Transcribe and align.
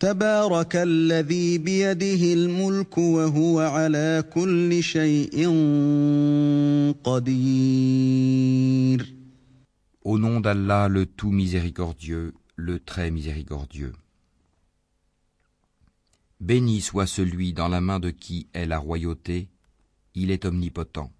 تبارك 0.00 0.76
الذي 0.76 1.58
بيده 1.58 2.32
الملك 2.32 2.98
وهو 2.98 3.60
على 3.60 4.24
كل 4.30 4.82
شيء 4.82 5.48
قدير 7.04 9.16
Au 10.04 10.18
nom 10.18 10.38
d'Allah, 10.38 10.88
le 10.88 11.04
tout 11.04 11.32
miséricordieux, 11.32 12.34
le 12.54 12.78
très 12.78 13.10
miséricordieux. 13.10 13.94
Béni 16.38 16.80
soit 16.80 17.08
celui 17.08 17.52
dans 17.52 17.66
la 17.66 17.80
main 17.80 17.98
de 17.98 18.10
qui 18.10 18.46
est 18.54 18.66
la 18.66 18.78
royauté, 18.78 19.48
il 20.14 20.30
est 20.30 20.44
omnipotent. 20.44 21.10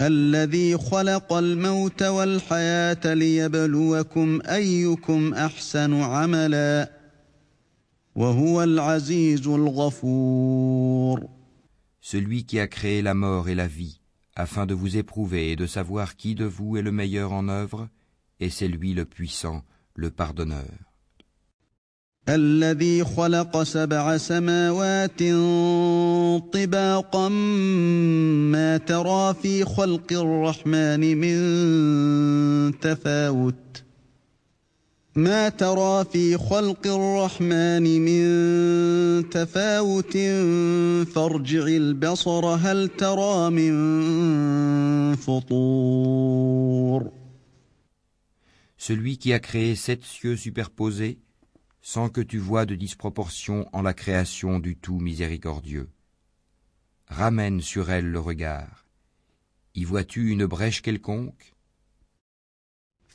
الذي 0.00 0.76
خلق 0.76 1.32
الموت 1.32 2.02
والحياة 2.02 3.14
ليبلوكم 3.14 4.40
أيكم 4.46 5.34
أحسن 5.34 5.94
عملا 5.94 6.92
وهو 8.14 8.62
العزيز 8.62 9.46
الغفور 9.46 11.28
Celui 12.00 12.44
qui 12.44 12.60
a 12.60 12.66
créé 12.66 13.00
la 13.00 13.14
mort 13.14 13.48
et 13.48 13.54
la 13.54 13.66
vie, 13.66 13.98
afin 14.36 14.66
de 14.66 14.74
vous 14.74 14.98
éprouver 14.98 15.52
et 15.52 15.56
de 15.56 15.66
savoir 15.66 16.16
qui 16.16 16.34
de 16.34 16.44
vous 16.44 16.76
est 16.76 16.82
le 16.82 16.92
meilleur 16.92 17.32
en 17.32 17.48
œuvre, 17.48 17.88
et 18.40 18.50
c'est 18.50 18.68
lui 18.68 18.92
le 18.92 19.06
puissant, 19.06 19.64
le 19.94 20.10
pardonneur. 20.10 20.87
الذي 22.29 23.03
خلق 23.03 23.63
سبع 23.63 24.17
سماوات 24.17 25.19
طباقا 26.53 27.29
ما 28.53 28.77
ترى 28.77 29.33
في 29.41 29.65
خلق 29.65 30.11
الرحمن 30.11 31.17
من 31.17 32.79
تفاوت. 32.79 33.83
ما 35.15 35.49
ترى 35.49 36.05
في 36.05 36.37
خلق 36.37 36.87
الرحمن 36.87 38.01
من 38.01 39.29
تفاوت. 39.29 40.17
فارجع 41.15 41.67
البصر 41.67 42.45
هل 42.45 42.87
ترى 42.87 43.49
من 43.49 43.73
فطور. 45.15 47.11
Celui 48.77 49.17
qui 49.17 49.33
a 49.33 49.39
créé 49.39 49.75
sept 49.75 50.05
cieux 50.05 50.37
superposés, 50.37 51.17
sans 51.80 52.08
que 52.08 52.20
tu 52.20 52.38
vois 52.38 52.66
de 52.66 52.74
disproportion 52.74 53.68
en 53.72 53.82
la 53.82 53.94
création 53.94 54.58
du 54.58 54.76
tout 54.76 55.00
miséricordieux. 55.00 55.90
Ramène 57.08 57.60
sur 57.60 57.90
elle 57.90 58.10
le 58.10 58.20
regard. 58.20 58.86
Y 59.74 59.84
vois-tu 59.84 60.30
une 60.30 60.46
brèche 60.46 60.82
quelconque 60.82 61.54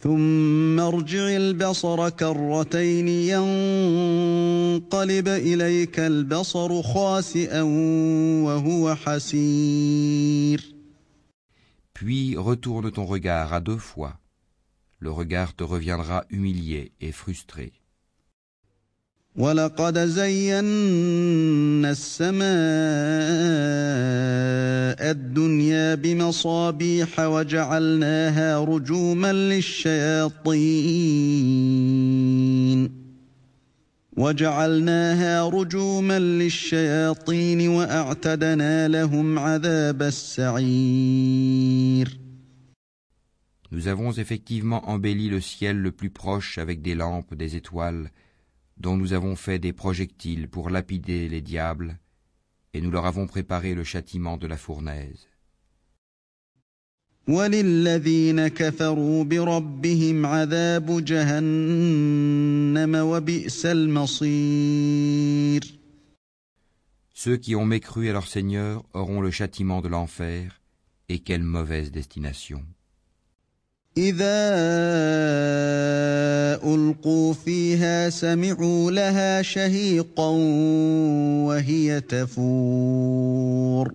ثم 0.02 0.80
ارجع 0.80 1.36
البصر 1.36 2.10
كرتين 2.10 3.08
ينقلب 3.08 5.28
اليك 5.28 6.00
البصر 6.00 6.82
خاسئا 6.82 7.62
وهو 8.46 8.96
حسير 8.96 10.76
Puis 11.94 12.38
retourne 12.38 12.92
ton 12.92 13.06
regard 13.06 13.52
à 13.52 13.60
deux 13.60 13.78
fois. 13.78 14.22
Le 15.00 15.12
regard 15.12 15.54
te 15.54 15.66
reviendra 15.66 16.24
humilié 16.30 16.94
et 17.02 17.12
frustré. 17.12 17.74
ولقد 19.37 19.99
زينا 19.99 21.91
السماء 21.91 22.45
الدنيا 25.11 25.95
بمصابيح 25.95 27.21
وجعلناها 27.21 28.65
رجوما 28.65 29.33
للشياطين 29.33 30.75
وجعلناها 34.17 35.49
رجوما 35.49 36.19
للشياطين 36.19 37.69
واعتدنا 37.69 38.89
لهم 38.89 39.39
عذاب 39.39 40.03
السعير 40.03 41.45
Nous 43.73 43.89
avons 43.89 44.13
effectivement 44.13 44.89
embelli 44.89 45.29
le 45.29 45.41
ciel 45.41 45.77
le 45.79 45.91
plus 45.91 46.11
proche 46.11 46.59
avec 46.59 46.81
des 46.81 46.95
lampes, 46.95 47.35
des 47.35 47.57
étoiles, 47.57 48.13
dont 48.77 48.97
nous 48.97 49.13
avons 49.13 49.37
fait 49.37 49.59
des 49.59 49.73
projectiles 49.73 50.49
pour 50.49 50.71
lapider 50.71 51.29
les 51.29 51.41
diables, 51.41 51.99
et 52.73 52.81
nous 52.81 52.91
leur 52.91 53.07
avons 53.07 53.27
préparé 53.27 53.75
le 53.75 53.85
châtiment 53.85 54.37
de 54.37 54.47
la 54.47 54.57
fournaise. 54.57 55.29
Ceux 67.15 67.37
qui 67.39 67.55
ont 67.55 67.65
mécru 67.65 68.11
à 68.11 68.13
leur 68.13 68.27
Seigneur 68.27 68.85
auront 68.93 69.23
le 69.23 69.31
châtiment 69.31 69.81
de 69.81 69.89
l'enfer, 69.89 70.61
et 71.09 71.21
quelle 71.21 71.43
mauvaise 71.43 71.91
destination. 71.91 72.63
إذا 73.97 74.55
ألقوا 76.65 77.35
فيها 77.35 78.11
سمعوا 78.11 78.91
لها 78.91 79.43
شهيقا 79.43 80.29
وهي 81.47 82.01
تفور 82.01 83.95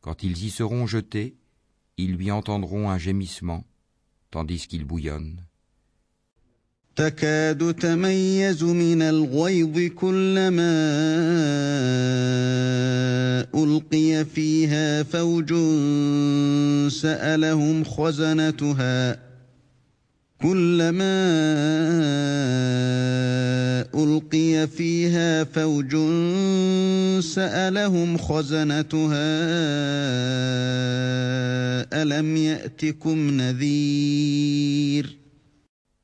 Quand 0.00 0.22
ils 0.22 0.44
y 0.44 0.50
seront 0.50 0.86
jetés, 0.86 1.34
ils 1.96 2.14
lui 2.14 2.30
entendront 2.30 2.88
un 2.90 2.98
gémissement, 2.98 3.64
tandis 4.30 4.66
qu'il 4.68 4.84
bouillonne. 4.84 5.40
تكاد 6.98 7.74
تميز 7.74 8.64
من 8.64 9.02
الغيظ 9.02 9.92
كلما 9.92 10.74
ألقي 13.54 14.24
فيها 14.24 15.02
فوج 15.02 15.52
سألهم 16.97 17.83
خزنتها 17.83 19.19
كلما 20.41 21.15
ألقي 23.95 24.67
فيها 24.67 25.43
فوج 25.43 25.91
سألهم 27.23 28.17
خزنتها 28.17 29.33
ألم 32.01 32.37
يأتكم 32.37 33.29
نذير 33.29 35.17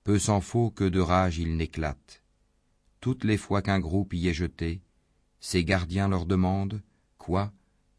Peu 0.03 0.17
s'en 0.17 0.41
faut 0.41 0.72
que 0.72 0.85
de 0.85 1.00
rage 1.00 1.38
il 1.38 1.55
n'éclate. 1.57 2.23
Toutes 3.00 3.23
les 3.23 3.38
fois 3.38 3.61
qu'un 3.61 3.79
groupe 3.79 4.13
y 4.13 4.27
est 4.29 4.33
jeté, 4.33 4.81
ses 5.39 5.63
gardiens 5.63 6.07
leur 6.07 6.25
demandent 6.25 6.81
Quoi 7.17 7.51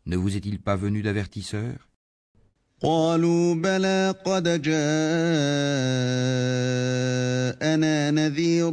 Ne 0.06 0.16
vous 0.16 0.36
est-il 0.36 0.58
pas 0.60 0.76
venu 0.76 1.02
d'avertisseur 1.02 1.88
قالوا 2.81 3.55
بلى 3.55 4.15
قد 4.25 4.61
جاءنا 4.61 4.75
نذير 8.11 8.71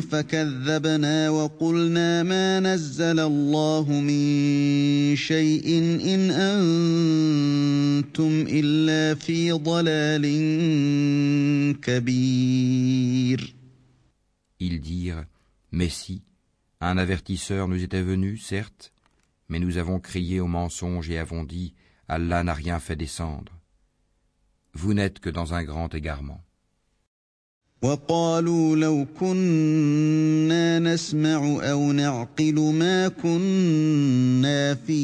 فكذبنا 0.00 1.30
وقلنا 1.30 2.22
ما 2.22 2.60
نزل 2.60 3.20
الله 3.20 3.92
من 4.00 5.16
شيء 5.16 5.78
إن 6.14 6.30
أنتم 8.04 8.46
إلا 8.48 9.14
في 9.14 9.52
ضلال 9.52 10.22
كبير 11.80 13.54
Ils 14.60 14.80
dirent 14.80 15.24
Mais 15.72 15.88
si, 15.88 16.22
un 16.80 16.98
avertisseur 16.98 17.66
nous 17.68 17.82
était 17.82 18.02
venu, 18.02 18.36
certes, 18.36 18.92
mais 19.48 19.58
nous 19.58 19.78
avons 19.78 20.00
crié 20.00 20.40
au 20.40 20.46
mensonge 20.46 21.08
et 21.08 21.16
avons 21.18 21.44
dit 21.44 21.72
Allah 22.07 22.43
n'a 22.43 22.53
rien 22.53 22.79
fait 22.79 22.95
descendre. 22.95 23.53
Vous 24.73 24.93
n'êtes 24.93 25.19
que 25.19 25.29
dans 25.29 25.53
un 25.53 25.63
grand 25.63 25.93
égarement. 25.93 26.41
وقالوا 27.83 28.75
لو 28.75 29.05
كنا 29.19 30.79
نسمع 30.79 31.59
أو 31.71 31.91
نعقل 31.91 32.73
ما 32.73 33.07
كنا 33.07 34.75
في 34.75 35.03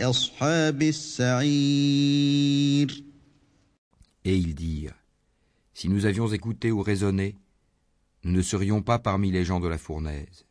أصحاب 0.00 0.82
السعير 0.82 2.30
Et 4.24 4.36
ils 4.36 4.54
dirent 4.54 4.94
Si 5.74 5.88
nous 5.88 6.06
avions 6.06 6.28
écouté 6.28 6.70
ou 6.70 6.82
raisonné, 6.82 7.34
nous 8.22 8.32
ne 8.32 8.42
serions 8.42 8.82
pas 8.82 8.98
parmi 8.98 9.30
les 9.32 9.44
gens 9.44 9.60
de 9.60 9.68
la 9.68 9.78
fournaise. 9.78 10.44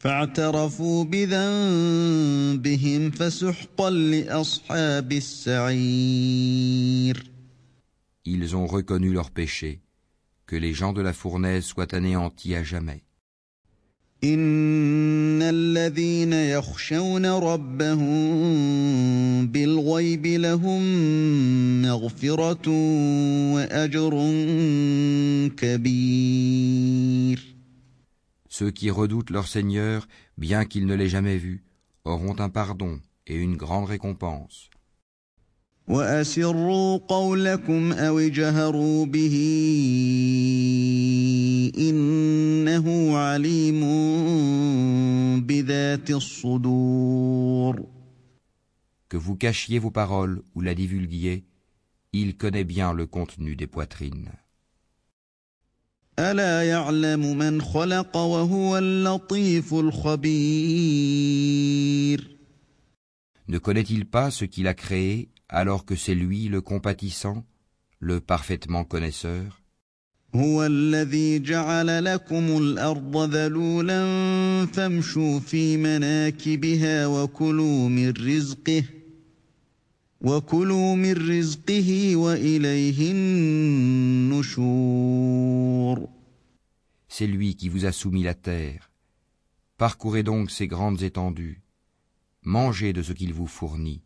فاعترفوا 0.00 1.04
بذنبهم 1.04 3.10
فسحقا 3.10 3.90
لأصحاب 3.90 5.12
السعير 5.12 6.70
Ils 8.24 8.56
ont 8.56 8.66
reconnu 8.66 9.12
leur 9.12 9.30
péché, 9.30 9.80
que 10.46 10.56
les 10.56 10.72
gens 10.72 10.92
de 10.92 11.02
la 11.02 11.12
fournaise 11.12 11.64
soient 11.64 11.94
anéantis 11.94 12.54
à 12.54 12.64
jamais. 12.64 13.02
إن 14.24 15.42
الذين 15.42 16.32
يخشون 16.32 17.26
ربهم 17.26 18.26
بالغيب 19.46 20.26
لهم 20.26 20.82
مغفرة 21.82 22.68
وأجر 23.54 24.10
كبير 25.56 27.49
Ceux 28.59 28.71
qui 28.71 28.89
redoutent 28.89 29.31
leur 29.31 29.47
Seigneur, 29.47 30.07
bien 30.37 30.65
qu'ils 30.65 30.85
ne 30.85 30.95
l'aient 30.95 31.09
jamais 31.09 31.37
vu, 31.37 31.63
auront 32.03 32.39
un 32.39 32.49
pardon 32.49 32.99
et 33.27 33.35
une 33.35 33.57
grande 33.57 33.85
récompense. 33.85 34.69
وأسروا 35.87 36.97
قولكم 36.97 37.91
أو 37.91 38.19
اجهروا 38.19 39.05
به 39.05 39.35
إنه 41.77 43.17
عليم 43.17 43.81
بذات 45.41 46.11
الصدور 46.11 47.85
Que 49.07 49.17
vous 49.17 49.35
cachiez 49.35 49.77
vos 49.77 49.91
paroles 49.91 50.41
ou 50.55 50.61
la 50.61 50.73
divulguiez, 50.73 51.45
il 52.11 52.35
connaît 52.35 52.63
bien 52.63 52.91
le 52.91 53.05
contenu 53.05 53.55
des 53.55 53.67
poitrines. 53.67 54.31
ألا 56.20 56.62
يعلم 56.68 57.38
من 57.38 57.62
خلق 57.62 58.16
وهو 58.16 58.78
اللطيف 58.78 59.74
الخبير 59.74 61.20
Ne 63.48 63.58
connaît-il 63.58 64.04
pas 64.04 64.30
ce 64.30 64.44
qu'il 64.44 64.68
a 64.68 64.74
créé 64.74 65.28
alors 65.48 65.84
que 65.84 65.96
c'est 65.96 66.14
lui 66.14 66.48
le 66.48 66.60
compatissant, 66.60 67.44
le 67.98 68.20
parfaitement 68.20 68.84
connaisseur 68.84 69.60
هو 70.34 70.66
الذي 70.66 71.38
جعل 71.38 72.04
لكم 72.04 72.58
الأرض 72.58 73.34
ذلولا 73.34 74.06
فامشوا 74.66 75.40
في 75.40 75.76
مناكبها 75.76 77.06
وكلوا 77.06 77.88
من 77.88 78.10
رزقه 78.10 78.84
وكلوا 80.21 80.95
من 80.95 81.13
رزقه 81.13 82.15
وإليه 82.15 83.11
النشور 84.31 84.95
C'est 87.07 87.27
lui 87.27 87.55
qui 87.55 87.69
vous 87.69 87.85
a 87.85 87.93
soumis 87.93 88.23
la 88.23 88.33
terre. 88.33 88.91
Parcourez 89.77 90.23
donc 90.23 90.51
ces 90.51 90.67
grandes 90.67 91.01
étendues. 91.01 91.61
Mangez 92.43 92.91
de 92.91 93.01
ce 93.01 93.13
qu'il 93.13 93.33
vous 93.33 93.47
fournit. 93.47 94.01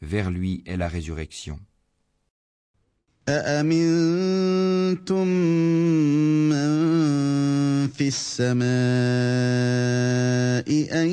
Vers 0.00 0.30
lui 0.30 0.62
est 0.66 0.78
la 0.78 0.88
résurrection. 0.88 1.60
أأمنتم 3.28 5.28
من 6.48 6.68
في 7.88 8.08
السماء 8.08 8.64
أن 11.02 11.08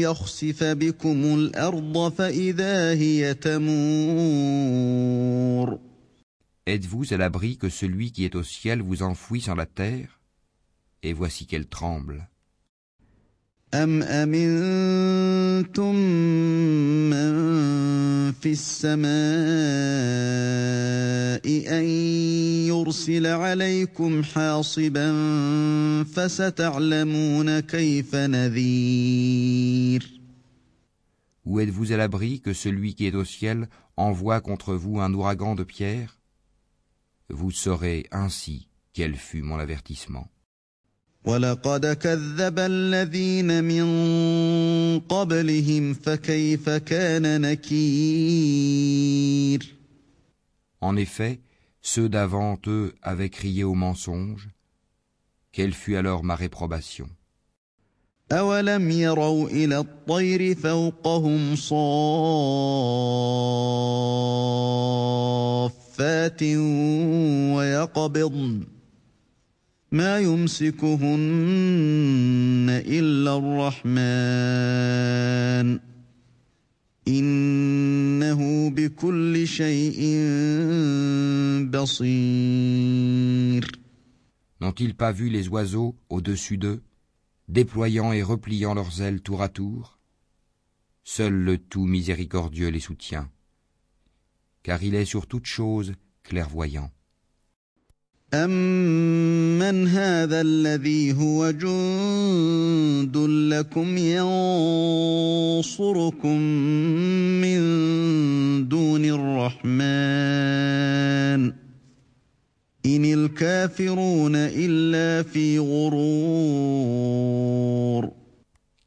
يخسف 0.00 0.64
بكم 0.64 1.34
الأرض 1.34 2.12
فإذا 2.12 2.92
هي 2.92 3.34
تمور 3.34 3.66
Êtes-vous 6.68 7.12
à 7.12 7.16
l'abri 7.16 7.58
que 7.58 7.68
celui 7.68 8.10
qui 8.10 8.24
est 8.24 8.34
au 8.34 8.42
ciel 8.42 8.82
vous 8.82 9.02
enfouisse 9.02 9.48
en 9.48 9.54
la 9.54 9.66
terre 9.66 10.20
Et 11.02 11.12
voici 11.12 11.46
qu'elle 11.46 11.66
tremble. 11.66 12.28
أم 13.74 14.02
أمنتم 14.02 15.94
من 17.10 17.32
في 18.32 18.52
السماء 18.52 19.06
أن 21.78 21.84
يرسل 22.66 23.26
عليكم 23.26 24.22
حاصبا 24.22 25.12
فستعلمون 26.04 27.60
كيف 27.60 28.14
نذير 28.14 30.16
Ou 31.48 31.60
êtes-vous 31.60 31.92
à 31.92 31.96
l'abri 31.96 32.40
que 32.40 32.52
celui 32.52 32.96
qui 32.96 33.06
est 33.06 33.14
au 33.14 33.24
ciel 33.24 33.68
envoie 33.96 34.40
contre 34.40 34.74
vous 34.74 35.00
un 35.00 35.14
ouragan 35.14 35.54
de 35.54 35.62
pierre 35.62 36.18
Vous 37.30 37.52
saurez 37.52 38.06
ainsi 38.10 38.68
quel 38.92 39.14
fut 39.14 39.42
mon 39.42 39.58
avertissement. 39.58 40.26
ولقد 41.25 41.85
كذب 41.85 42.59
الذين 42.59 43.63
من 43.63 43.85
قبلهم 44.99 45.93
فكيف 45.93 46.69
كان 46.69 47.41
نكير 47.41 48.61
En 50.83 50.95
effet, 50.97 51.39
ceux 51.81 52.09
d'avant 52.09 52.57
eux 52.65 52.95
avaient 53.03 53.29
crié 53.29 53.63
au 53.63 53.75
mensonge. 53.75 54.49
Quelle 55.51 55.73
fut 55.73 55.95
alors 55.95 56.23
ma 56.23 56.35
réprobation 56.35 57.07
أولم 58.31 58.91
يروا 58.91 59.49
إلى 59.49 59.77
الطير 59.79 60.55
فوقهم 60.55 61.55
صافات 61.55 62.03
ويقبضن 67.55 68.63
ما 69.92 70.18
يمسكهن 70.18 71.16
إلا 72.86 73.36
الرحمن 73.36 73.96
إنه 77.08 78.70
بكل 78.70 79.46
شيء 79.46 80.00
بصير 81.70 83.86
N'ont-ils 84.60 84.94
pas 84.94 85.12
vu 85.12 85.28
les 85.28 85.48
oiseaux 85.48 85.96
au-dessus 86.08 86.56
d'eux, 86.56 86.82
déployant 87.48 88.12
et 88.12 88.22
repliant 88.22 88.72
leurs 88.74 89.02
ailes 89.02 89.20
tour 89.20 89.42
à 89.42 89.50
tour 89.50 89.98
Seul 91.04 91.34
le 91.34 91.58
tout 91.58 91.84
miséricordieux 91.84 92.68
les 92.68 92.80
soutient, 92.80 93.30
car 94.62 94.82
il 94.82 94.94
est 94.94 95.04
sur 95.04 95.26
toute 95.26 95.44
chose 95.46 95.92
clairvoyant. 96.24 96.90
أمن 99.70 99.86
هذا 99.86 100.40
الذي 100.40 101.12
هو 101.12 101.50
جند 101.50 103.16
لكم 103.54 103.98
ينصركم 105.58 106.38
من 107.42 107.58
دون 108.68 109.04
الرحمن 109.04 109.72
إن 112.86 113.04
الكافرون 113.04 114.36
إلا 114.36 115.22
في 115.22 115.58
غرور 115.58 117.06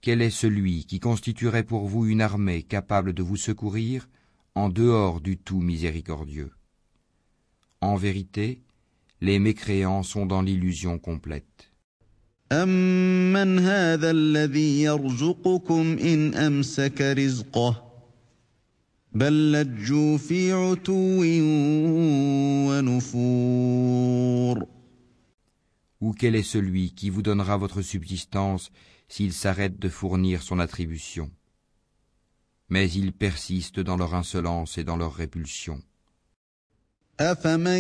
Quel 0.02 0.22
est 0.22 0.30
celui 0.44 0.86
qui 0.86 1.00
constituerait 1.00 1.64
pour 1.64 1.88
vous 1.88 2.06
une 2.06 2.22
armée 2.22 2.64
capable 2.64 3.14
de 3.14 3.24
vous 3.24 3.38
secourir 3.38 4.10
en 4.56 4.68
dehors 4.70 5.22
du 5.22 5.38
tout 5.38 5.62
miséricordieux 5.62 6.52
En 7.82 7.96
vérité, 7.96 8.62
les 9.24 9.40
mécréants 9.40 10.04
sont 10.04 10.26
dans 10.26 10.42
l'illusion 10.42 10.98
complète. 10.98 11.70
أمن 12.52 13.60
هذا 13.60 14.12
الذي 14.12 14.82
يرزقكم 14.82 15.98
إن 15.98 16.34
أمسك 16.34 17.02
رزقه 17.02 17.84
بل 19.14 19.52
لجوا 19.52 20.18
في 20.18 20.52
عتو 20.52 21.24
ونفور 22.70 24.66
Ou 26.02 26.14
quel 26.14 26.36
est 26.36 26.44
celui 26.44 26.94
qui 26.94 27.10
vous 27.10 27.22
donnera 27.22 27.58
votre 27.58 27.82
subsistance 27.82 28.72
s'il 29.10 29.34
s'arrête 29.34 29.78
de 29.80 29.90
fournir 29.90 30.42
son 30.42 30.60
attribution 30.60 31.30
Mais 32.70 32.90
ils 32.90 33.12
persistent 33.12 33.82
dans 33.82 33.98
leur 33.98 34.16
insolence 34.16 34.78
et 34.78 34.86
dans 34.86 34.96
leur 34.96 35.14
répulsion. 35.14 35.82
أفمن 37.21 37.79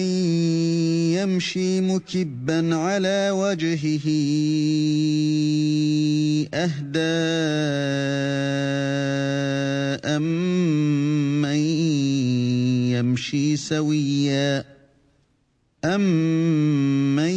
يمشي 1.19 1.81
مكبا 1.81 2.75
على 2.77 3.31
وجهه 3.31 4.07
أهدى 6.55 6.99
أمن 10.07 11.59
يمشي 12.95 13.57
سويا 13.57 14.65
أمن 15.85 17.35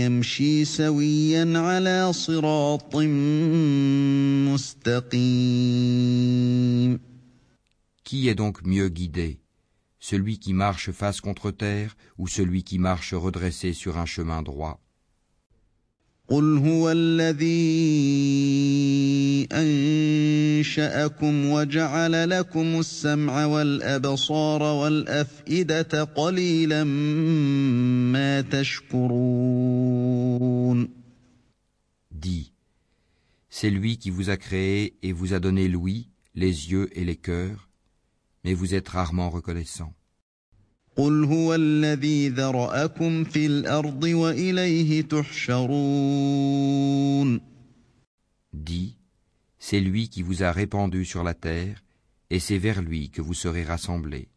يمشي 0.00 0.64
سويا 0.64 1.58
على 1.58 2.12
صراط 2.12 2.96
مستقيم. 4.48 5.76
Qui 8.04 8.28
est 8.28 8.34
donc 8.34 8.62
mieux 8.64 8.88
guidé? 8.88 9.45
Celui 10.05 10.39
qui 10.39 10.53
marche 10.53 10.91
face 10.91 11.21
contre 11.21 11.51
terre 11.51 11.95
ou 12.17 12.27
celui 12.27 12.63
qui 12.63 12.79
marche 12.79 13.13
redressé 13.13 13.73
sur 13.73 13.97
un 13.97 14.05
chemin 14.05 14.41
droit 14.41 14.79
قل 16.31 16.57
هو 16.57 16.91
الذي 16.91 17.47
أنشأكم 19.51 21.45
وجعل 21.45 22.29
لكم 22.29 22.79
السمع 22.79 23.45
والأبصار 23.45 24.63
والأفئدة 24.63 26.03
قليلا 26.03 26.83
ما 26.83 28.41
تشكرون 28.41 29.71
Dis, 32.11 32.53
c'est 33.49 33.69
lui 33.69 33.97
qui 33.97 34.09
vous 34.09 34.29
a 34.29 34.37
créé 34.37 34.95
et 35.03 35.11
vous 35.11 35.33
a 35.33 35.39
donné 35.39 35.67
l'ouïe, 35.67 36.07
les 36.35 36.71
yeux 36.71 36.87
et 36.97 37.03
les 37.03 37.17
cœurs. 37.17 37.67
mais 38.46 38.54
vous 38.54 38.74
êtes 38.74 38.88
rarement 38.88 39.28
reconnaissant. 39.28 39.92
Dis, 48.52 48.96
c'est 49.58 49.80
lui 49.80 50.08
qui 50.08 50.22
vous 50.22 50.44
a 50.44 50.52
répandu 50.52 51.04
sur 51.04 51.24
la 51.24 51.34
terre, 51.34 51.82
et 52.30 52.38
c'est 52.38 52.58
vers 52.58 52.82
lui 52.82 53.10
que 53.10 53.20
vous 53.20 53.34
serez 53.34 53.64
rassemblés. 53.64 54.28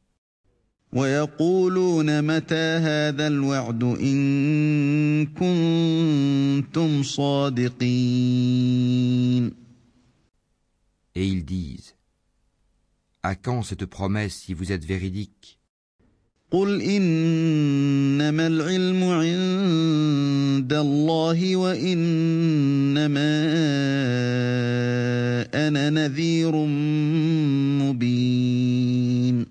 Et 11.16 11.28
ils 11.28 11.46
disent, 11.46 11.99
À 13.23 13.35
quand 13.37 13.63
cette 13.63 13.87
promesse 13.87 14.37
si 14.37 14.55
vous 14.55 14.73
êtes 14.73 14.85
véridique 14.85 15.59
قل 16.51 16.83
إنما 16.83 18.47
العلم 18.47 19.05
عند 19.05 20.73
الله 20.73 21.57
وإنما 21.57 23.33
أنا 25.55 25.91
نذير 25.91 26.57
مبين 27.83 29.47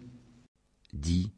Dis, 0.94 1.32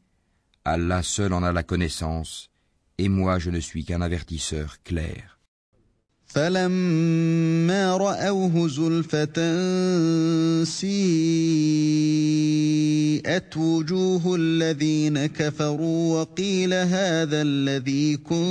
Allah 0.64 1.02
seul 1.02 1.32
en 1.32 1.42
a 1.42 1.50
la 1.50 1.64
connaissance, 1.64 2.50
et 2.98 3.08
moi 3.08 3.40
je 3.40 3.50
ne 3.50 3.58
suis 3.58 3.84
qu'un 3.84 4.00
avertisseur 4.00 4.76
clair. 4.84 5.39
فلما 6.36 7.96
رأوه 7.96 8.68
زلفة 8.68 9.38
سيئت 10.64 10.86
وجوه 13.56 14.36
الذين 14.36 15.26
كفروا 15.26 16.20
وقيل 16.20 16.74
هذا 16.74 17.42
الذي 17.42 18.16
كنتم 18.16 18.44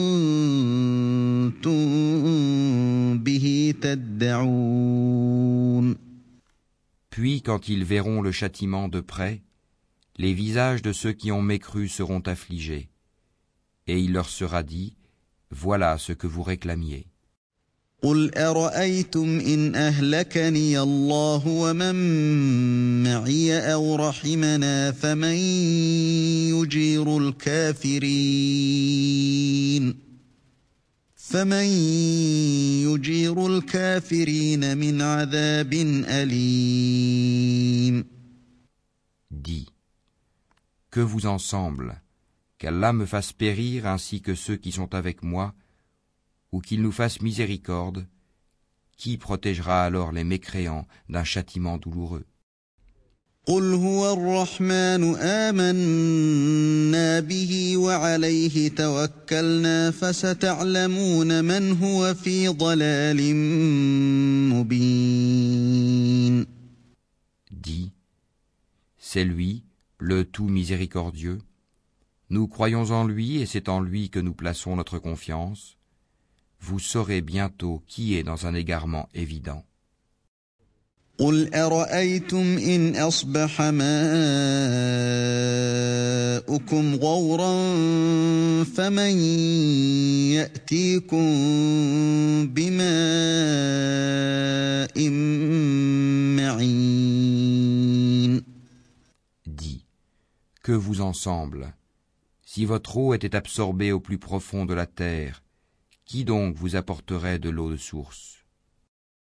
به 3.17 3.73
تدعون 3.81 5.25
Puis 7.11 7.41
quand 7.43 7.69
ils 7.69 7.85
verront 7.85 8.21
le 8.21 8.31
châtiment 8.31 8.87
de 8.89 8.99
près, 8.99 9.41
les 10.17 10.33
visages 10.33 10.81
de 10.81 10.91
ceux 10.91 11.13
qui 11.13 11.31
ont 11.31 11.43
mécru 11.43 11.87
seront 11.87 12.21
affligés, 12.21 12.89
et 13.87 13.99
il 13.99 14.11
leur 14.11 14.27
sera 14.27 14.63
dit, 14.63 14.97
Voilà 15.51 15.99
ce 15.99 16.13
que 16.13 16.25
vous 16.27 16.43
réclamiez. 16.43 17.05
قل 18.05 18.35
أرأيتم 18.35 19.39
إن 19.39 19.75
أهلكني 19.75 20.79
الله 20.79 21.47
ومن 21.47 21.95
معي 23.03 23.73
أو 23.73 23.95
رحمنا 23.95 24.91
فمن 24.91 25.35
يجير 26.53 27.17
الكافرين 27.17 28.45
فمن 31.15 31.65
يجير 32.85 33.47
الكافرين 33.47 34.77
من 34.77 35.01
عذاب 35.01 35.73
أليم 36.09 38.05
Dis, 39.31 39.67
que 40.91 40.99
vous 41.01 41.25
ensemble, 41.25 42.01
qu'Allah 42.57 42.93
me 42.93 43.05
fasse 43.05 43.33
périr 43.33 43.85
ainsi 43.87 44.21
que 44.21 44.35
ceux 44.35 44.55
qui 44.55 44.71
sont 44.71 44.93
avec 44.95 45.23
moi, 45.23 45.53
ou 46.51 46.61
qu'il 46.61 46.81
nous 46.81 46.91
fasse 46.91 47.21
miséricorde, 47.21 48.07
qui 48.97 49.17
protégera 49.17 49.83
alors 49.83 50.11
les 50.11 50.23
mécréants 50.23 50.87
d'un 51.09 51.23
châtiment 51.23 51.77
douloureux 51.77 52.25
قل 53.47 53.73
هو 53.73 54.13
الرحمن 54.13 55.15
آمنا 55.15 57.19
به 57.19 57.77
وعليه 57.77 58.69
توكلنا 58.69 59.91
فستعلمون 59.91 61.43
من 61.43 61.71
هو 61.71 62.13
في 62.13 62.47
ضلال 62.47 63.35
مبين 64.49 66.45
Dis, 67.51 67.91
c'est 68.97 69.23
lui, 69.23 69.63
le 69.99 70.25
tout 70.25 70.49
miséricordieux. 70.49 71.37
Nous 72.31 72.47
croyons 72.47 72.89
en 72.91 73.05
lui 73.05 73.37
et 73.37 73.45
c'est 73.45 73.69
en 73.69 73.79
lui 73.79 74.09
que 74.09 74.19
nous 74.19 74.33
plaçons 74.33 74.75
notre 74.75 74.97
confiance. 74.97 75.77
Vous 76.59 76.79
saurez 76.79 77.21
bientôt 77.21 77.83
qui 77.87 78.15
est 78.15 78.23
dans 78.23 78.47
un 78.47 78.55
égarement 78.55 79.07
évident. 79.13 79.63
قل 81.17 81.53
أرأيتم 81.53 82.57
إن 82.57 82.95
أصبح 82.95 83.61
ماؤكم 83.61 83.85
غورا 86.95 87.73
فمن 88.63 89.17
يأتيكم 90.35 91.25
بماء 92.47 92.85
معين 96.35 97.15
Dis, 99.47 99.85
que 100.63 100.73
vous 100.73 100.99
ensemble, 101.01 101.73
si 102.43 102.65
votre 102.65 102.97
eau 102.97 103.13
était 103.13 103.35
absorbée 103.35 103.93
au 103.93 104.01
plus 104.01 104.17
profond 104.17 104.65
de 104.65 104.73
la 104.73 104.85
terre, 104.85 105.43
qui 106.10 106.24
donc 106.24 106.56
vous 106.56 106.74
apporterait 106.74 107.38
de 107.38 107.50
l'eau 107.50 107.70
de 107.70 107.76
source? 107.76 108.39